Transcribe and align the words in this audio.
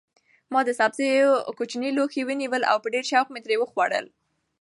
ما 0.51 0.59
د 0.65 0.69
سبزیو 0.79 1.31
کوچنی 1.57 1.89
لوښی 1.97 2.21
ونیو 2.25 2.53
او 2.71 2.77
په 2.83 2.87
ډېر 2.93 3.05
شوق 3.11 3.27
مې 3.33 3.39
ترې 3.45 3.55
وخوړل. 3.59 4.05